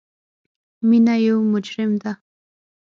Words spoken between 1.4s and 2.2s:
مجرم ده